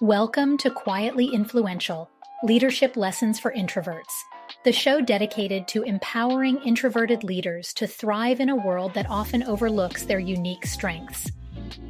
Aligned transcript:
Welcome 0.00 0.58
to 0.58 0.70
Quietly 0.70 1.26
Influential 1.26 2.08
Leadership 2.44 2.96
Lessons 2.96 3.40
for 3.40 3.52
Introverts, 3.52 4.22
the 4.64 4.70
show 4.70 5.00
dedicated 5.00 5.66
to 5.66 5.82
empowering 5.82 6.58
introverted 6.64 7.24
leaders 7.24 7.72
to 7.72 7.88
thrive 7.88 8.38
in 8.38 8.48
a 8.48 8.54
world 8.54 8.94
that 8.94 9.10
often 9.10 9.42
overlooks 9.42 10.04
their 10.04 10.20
unique 10.20 10.66
strengths. 10.66 11.32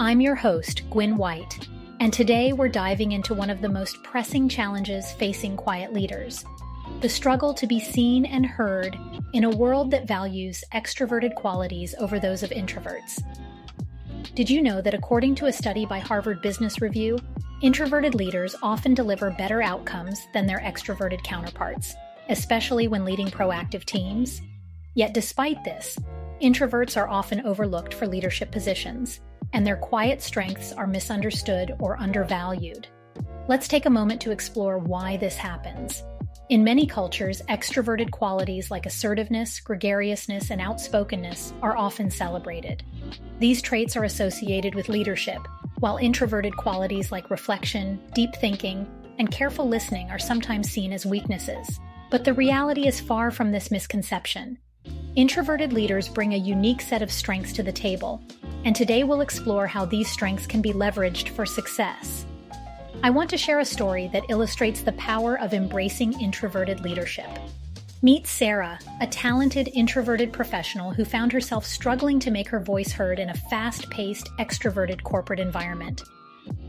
I'm 0.00 0.22
your 0.22 0.36
host, 0.36 0.88
Guin 0.90 1.18
White, 1.18 1.68
and 2.00 2.10
today 2.10 2.54
we're 2.54 2.68
diving 2.68 3.12
into 3.12 3.34
one 3.34 3.50
of 3.50 3.60
the 3.60 3.68
most 3.68 4.02
pressing 4.02 4.48
challenges 4.48 5.12
facing 5.12 5.58
quiet 5.58 5.92
leaders 5.92 6.46
the 7.02 7.10
struggle 7.10 7.52
to 7.52 7.66
be 7.66 7.78
seen 7.78 8.24
and 8.24 8.46
heard 8.46 8.98
in 9.34 9.44
a 9.44 9.50
world 9.50 9.90
that 9.90 10.08
values 10.08 10.64
extroverted 10.72 11.34
qualities 11.34 11.94
over 11.98 12.18
those 12.18 12.42
of 12.42 12.48
introverts. 12.50 13.22
Did 14.34 14.48
you 14.48 14.62
know 14.62 14.80
that 14.80 14.94
according 14.94 15.34
to 15.36 15.46
a 15.46 15.52
study 15.52 15.84
by 15.84 15.98
Harvard 15.98 16.40
Business 16.40 16.80
Review, 16.80 17.18
introverted 17.60 18.14
leaders 18.14 18.54
often 18.62 18.94
deliver 18.94 19.30
better 19.30 19.62
outcomes 19.62 20.26
than 20.32 20.46
their 20.46 20.60
extroverted 20.60 21.22
counterparts, 21.24 21.94
especially 22.28 22.88
when 22.88 23.04
leading 23.04 23.28
proactive 23.28 23.84
teams? 23.84 24.40
Yet, 24.94 25.14
despite 25.14 25.64
this, 25.64 25.98
introverts 26.40 26.96
are 26.96 27.08
often 27.08 27.44
overlooked 27.44 27.94
for 27.94 28.06
leadership 28.06 28.50
positions, 28.50 29.20
and 29.52 29.66
their 29.66 29.76
quiet 29.76 30.22
strengths 30.22 30.72
are 30.72 30.86
misunderstood 30.86 31.74
or 31.80 32.00
undervalued. 32.00 32.86
Let's 33.48 33.68
take 33.68 33.86
a 33.86 33.90
moment 33.90 34.20
to 34.22 34.30
explore 34.30 34.78
why 34.78 35.16
this 35.16 35.36
happens 35.36 36.02
in 36.48 36.64
many 36.64 36.86
cultures, 36.86 37.42
extroverted 37.50 38.10
qualities 38.10 38.70
like 38.70 38.86
assertiveness, 38.86 39.60
gregariousness, 39.60 40.50
and 40.50 40.62
outspokenness 40.62 41.52
are 41.60 41.76
often 41.76 42.10
celebrated. 42.10 42.82
These 43.38 43.60
traits 43.60 43.96
are 43.96 44.04
associated 44.04 44.74
with 44.74 44.88
leadership, 44.88 45.46
while 45.80 45.96
introverted 45.96 46.56
qualities 46.56 47.12
like 47.12 47.30
reflection, 47.30 48.00
deep 48.14 48.34
thinking, 48.36 48.86
and 49.18 49.30
careful 49.30 49.68
listening 49.68 50.10
are 50.10 50.18
sometimes 50.18 50.70
seen 50.70 50.92
as 50.92 51.06
weaknesses. 51.06 51.78
But 52.10 52.24
the 52.24 52.34
reality 52.34 52.86
is 52.86 53.00
far 53.00 53.30
from 53.30 53.52
this 53.52 53.70
misconception. 53.70 54.58
Introverted 55.14 55.72
leaders 55.72 56.08
bring 56.08 56.34
a 56.34 56.38
unique 56.38 56.80
set 56.80 57.02
of 57.02 57.12
strengths 57.12 57.52
to 57.54 57.62
the 57.62 57.72
table, 57.72 58.22
and 58.64 58.74
today 58.74 59.04
we'll 59.04 59.20
explore 59.20 59.66
how 59.66 59.84
these 59.84 60.10
strengths 60.10 60.46
can 60.46 60.62
be 60.62 60.72
leveraged 60.72 61.28
for 61.30 61.44
success. 61.44 62.24
I 63.02 63.10
want 63.10 63.30
to 63.30 63.36
share 63.36 63.60
a 63.60 63.64
story 63.64 64.08
that 64.12 64.24
illustrates 64.28 64.82
the 64.82 64.92
power 64.92 65.38
of 65.38 65.54
embracing 65.54 66.20
introverted 66.20 66.80
leadership. 66.80 67.28
Meet 68.00 68.28
Sarah, 68.28 68.78
a 69.00 69.08
talented 69.08 69.70
introverted 69.74 70.32
professional 70.32 70.92
who 70.92 71.04
found 71.04 71.32
herself 71.32 71.66
struggling 71.66 72.20
to 72.20 72.30
make 72.30 72.46
her 72.46 72.60
voice 72.60 72.92
heard 72.92 73.18
in 73.18 73.30
a 73.30 73.34
fast 73.34 73.90
paced, 73.90 74.30
extroverted 74.38 75.02
corporate 75.02 75.40
environment. 75.40 76.04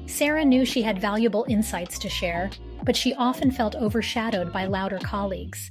Sarah 0.07 0.43
knew 0.43 0.65
she 0.65 0.81
had 0.81 0.99
valuable 0.99 1.45
insights 1.47 1.99
to 1.99 2.09
share, 2.09 2.49
but 2.83 2.95
she 2.95 3.13
often 3.13 3.51
felt 3.51 3.75
overshadowed 3.75 4.51
by 4.51 4.65
louder 4.65 4.97
colleagues. 4.97 5.69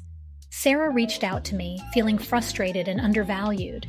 Sarah 0.51 0.91
reached 0.91 1.25
out 1.25 1.45
to 1.47 1.57
me, 1.57 1.81
feeling 1.93 2.19
frustrated 2.19 2.87
and 2.87 3.01
undervalued. 3.01 3.89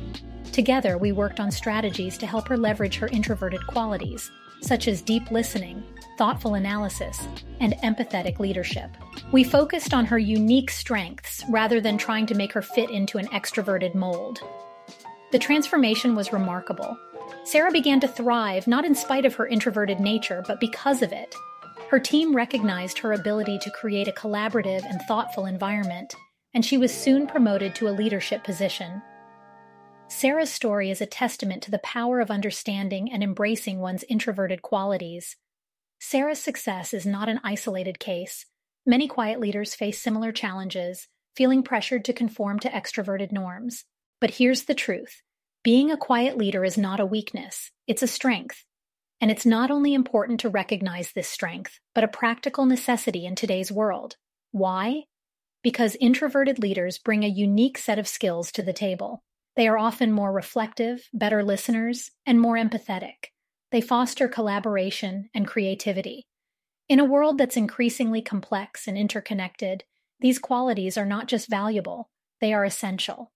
Together, 0.50 0.98
we 0.98 1.12
worked 1.12 1.38
on 1.38 1.52
strategies 1.52 2.18
to 2.18 2.26
help 2.26 2.48
her 2.48 2.56
leverage 2.56 2.96
her 2.96 3.06
introverted 3.08 3.64
qualities, 3.68 4.28
such 4.60 4.88
as 4.88 5.02
deep 5.02 5.30
listening, 5.30 5.84
thoughtful 6.20 6.52
analysis, 6.52 7.26
and 7.60 7.72
empathetic 7.82 8.38
leadership. 8.38 8.90
We 9.32 9.42
focused 9.42 9.94
on 9.94 10.04
her 10.04 10.18
unique 10.18 10.70
strengths 10.70 11.42
rather 11.48 11.80
than 11.80 11.96
trying 11.96 12.26
to 12.26 12.34
make 12.34 12.52
her 12.52 12.60
fit 12.60 12.90
into 12.90 13.16
an 13.16 13.26
extroverted 13.28 13.94
mold. 13.94 14.42
The 15.32 15.38
transformation 15.38 16.14
was 16.14 16.30
remarkable. 16.30 16.94
Sarah 17.44 17.72
began 17.72 18.00
to 18.00 18.08
thrive 18.08 18.66
not 18.66 18.84
in 18.84 18.94
spite 18.94 19.24
of 19.24 19.34
her 19.36 19.46
introverted 19.46 19.98
nature, 19.98 20.44
but 20.46 20.60
because 20.60 21.00
of 21.00 21.10
it. 21.10 21.34
Her 21.88 21.98
team 21.98 22.36
recognized 22.36 22.98
her 22.98 23.14
ability 23.14 23.58
to 23.60 23.70
create 23.70 24.06
a 24.06 24.12
collaborative 24.12 24.84
and 24.84 25.00
thoughtful 25.08 25.46
environment, 25.46 26.14
and 26.52 26.62
she 26.62 26.76
was 26.76 26.92
soon 26.92 27.26
promoted 27.28 27.74
to 27.76 27.88
a 27.88 27.96
leadership 27.96 28.44
position. 28.44 29.00
Sarah's 30.08 30.52
story 30.52 30.90
is 30.90 31.00
a 31.00 31.06
testament 31.06 31.62
to 31.62 31.70
the 31.70 31.78
power 31.78 32.20
of 32.20 32.30
understanding 32.30 33.10
and 33.10 33.22
embracing 33.22 33.78
one's 33.78 34.04
introverted 34.10 34.60
qualities. 34.60 35.36
Sarah's 36.02 36.40
success 36.40 36.94
is 36.94 37.04
not 37.04 37.28
an 37.28 37.40
isolated 37.44 37.98
case. 37.98 38.46
Many 38.86 39.06
quiet 39.06 39.38
leaders 39.38 39.74
face 39.74 40.02
similar 40.02 40.32
challenges, 40.32 41.06
feeling 41.36 41.62
pressured 41.62 42.06
to 42.06 42.14
conform 42.14 42.58
to 42.60 42.70
extroverted 42.70 43.32
norms. 43.32 43.84
But 44.18 44.30
here's 44.30 44.64
the 44.64 44.74
truth 44.74 45.22
being 45.62 45.90
a 45.90 45.98
quiet 45.98 46.38
leader 46.38 46.64
is 46.64 46.78
not 46.78 47.00
a 47.00 47.06
weakness, 47.06 47.70
it's 47.86 48.02
a 48.02 48.06
strength. 48.06 48.64
And 49.20 49.30
it's 49.30 49.44
not 49.44 49.70
only 49.70 49.92
important 49.92 50.40
to 50.40 50.48
recognize 50.48 51.12
this 51.12 51.28
strength, 51.28 51.78
but 51.94 52.04
a 52.04 52.08
practical 52.08 52.64
necessity 52.64 53.26
in 53.26 53.34
today's 53.34 53.70
world. 53.70 54.16
Why? 54.52 55.02
Because 55.62 55.98
introverted 56.00 56.58
leaders 56.58 56.96
bring 56.96 57.24
a 57.24 57.28
unique 57.28 57.76
set 57.76 57.98
of 57.98 58.08
skills 58.08 58.50
to 58.52 58.62
the 58.62 58.72
table. 58.72 59.22
They 59.54 59.68
are 59.68 59.76
often 59.76 60.12
more 60.12 60.32
reflective, 60.32 61.06
better 61.12 61.44
listeners, 61.44 62.10
and 62.24 62.40
more 62.40 62.54
empathetic. 62.54 63.26
They 63.72 63.80
foster 63.80 64.28
collaboration 64.28 65.30
and 65.34 65.46
creativity. 65.46 66.26
In 66.88 66.98
a 66.98 67.04
world 67.04 67.38
that's 67.38 67.56
increasingly 67.56 68.20
complex 68.20 68.88
and 68.88 68.98
interconnected, 68.98 69.84
these 70.18 70.38
qualities 70.38 70.98
are 70.98 71.06
not 71.06 71.28
just 71.28 71.48
valuable, 71.48 72.10
they 72.40 72.52
are 72.52 72.64
essential. 72.64 73.32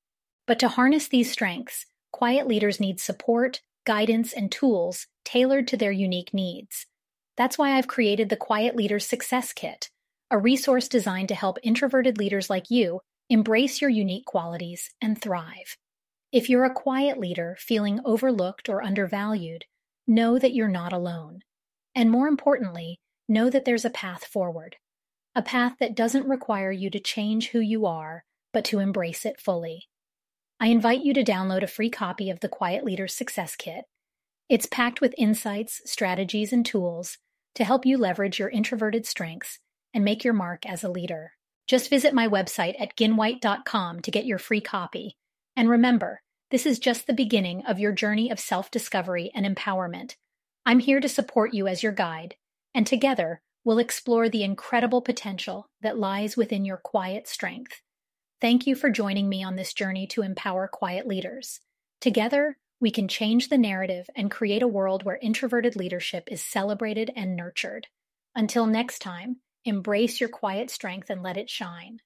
But 0.47 0.59
to 0.59 0.69
harness 0.69 1.09
these 1.09 1.31
strengths, 1.31 1.87
quiet 2.13 2.47
leaders 2.47 2.81
need 2.81 3.01
support, 3.01 3.61
guidance, 3.85 4.33
and 4.33 4.51
tools 4.51 5.07
tailored 5.25 5.69
to 5.69 5.77
their 5.77 5.93
unique 5.93 6.35
needs. 6.35 6.87
That's 7.37 7.59
why 7.59 7.77
I've 7.77 7.89
created 7.89 8.29
the 8.29 8.37
Quiet 8.37 8.77
Leaders 8.77 9.07
Success 9.07 9.53
Kit, 9.53 9.91
a 10.31 10.39
resource 10.39 10.89
designed 10.89 11.29
to 11.29 11.35
help 11.35 11.59
introverted 11.63 12.19
leaders 12.19 12.51
like 12.51 12.71
you 12.71 13.01
embrace 13.31 13.81
your 13.81 13.91
unique 13.91 14.27
qualities 14.27 14.91
and 15.01 15.21
thrive. 15.21 15.77
If 16.33 16.51
you're 16.51 16.65
a 16.65 16.75
quiet 16.75 17.19
leader 17.19 17.57
feeling 17.59 18.01
overlooked 18.05 18.69
or 18.69 18.83
undervalued, 18.83 19.65
know 20.07 20.39
that 20.39 20.55
you're 20.55 20.69
not 20.69 20.93
alone. 20.93 21.41
And 21.95 22.11
more 22.11 22.27
importantly, 22.27 22.99
know 23.29 23.51
that 23.51 23.65
there's 23.65 23.85
a 23.85 23.91
path 23.91 24.25
forward. 24.25 24.77
A 25.35 25.43
path 25.43 25.75
that 25.81 25.97
doesn't 25.97 26.29
require 26.29 26.71
you 26.71 26.91
to 26.91 27.01
change 27.01 27.49
who 27.49 27.61
you 27.61 27.87
are, 27.87 28.25
but 28.53 28.65
to 28.67 28.79
embrace 28.79 29.25
it 29.25 29.41
fully. 29.41 29.89
I 30.61 30.69
invite 30.69 31.03
you 31.03 31.13
to 31.15 31.25
download 31.25 31.63
a 31.63 31.69
free 31.69 31.91
copy 31.91 32.31
of 32.31 32.41
the 32.41 32.49
Quiet 32.49 32.85
Leader's 32.85 33.15
Success 33.15 33.57
Kit. 33.57 33.85
It's 34.49 34.67
packed 34.67 35.01
with 35.01 35.15
insights, 35.19 35.81
strategies, 35.85 36.53
and 36.53 36.65
tools 36.65 37.19
to 37.55 37.65
help 37.65 37.87
you 37.87 37.99
leverage 37.99 38.39
your 38.39 38.51
introverted 38.51 39.07
strengths 39.07 39.59
and 39.93 40.05
make 40.05 40.25
your 40.25 40.35
mark 40.35 40.67
as 40.67 40.85
a 40.85 40.91
leader. 40.91 41.33
Just 41.67 41.91
visit 41.91 42.13
my 42.13 42.29
website 42.29 42.75
at 42.81 42.97
guinwhite.com 42.97 44.01
to 44.01 44.11
get 44.11 44.27
your 44.27 44.39
free 44.39 44.61
copy. 44.61 45.17
And 45.57 45.69
remember, 45.69 46.21
this 46.55 46.67
is 46.67 46.79
just 46.79 47.09
the 47.09 47.13
beginning 47.13 47.67
of 47.67 47.81
your 47.81 47.91
journey 47.91 48.31
of 48.31 48.39
self 48.39 48.71
discovery 48.71 49.29
and 49.35 49.45
empowerment. 49.45 50.15
I'm 50.65 50.79
here 50.79 51.01
to 51.01 51.09
support 51.09 51.53
you 51.53 51.67
as 51.67 51.83
your 51.83 51.91
guide, 51.91 52.37
and 52.73 52.87
together 52.87 53.41
we'll 53.65 53.81
explore 53.81 54.29
the 54.29 54.45
incredible 54.45 55.03
potential 55.03 55.69
that 55.81 55.99
lies 55.99 56.37
within 56.37 56.65
your 56.65 56.77
quiet 56.77 57.27
strength. 57.27 57.83
Thank 58.41 58.69
you 58.69 58.77
for 58.77 58.89
joining 58.89 59.29
me 59.29 59.43
on 59.43 59.57
this 59.57 59.75
journey 59.75 60.07
to 60.13 60.23
empower 60.23 60.69
quiet 60.69 61.09
leaders. 61.09 61.59
Together, 62.01 62.57
we 62.81 62.93
can 62.93 63.09
change 63.09 63.49
the 63.49 63.59
narrative 63.59 64.09
and 64.15 64.31
create 64.31 64.63
a 64.63 64.69
world 64.69 65.03
where 65.03 65.19
introverted 65.21 65.75
leadership 65.75 66.29
is 66.31 66.41
celebrated 66.41 67.11
and 67.17 67.35
nurtured. 67.35 67.89
Until 68.37 68.67
next 68.67 69.01
time, 69.01 69.39
embrace 69.65 70.21
your 70.21 70.29
quiet 70.29 70.71
strength 70.71 71.11
and 71.11 71.21
let 71.21 71.37
it 71.37 71.51
shine. 71.51 71.99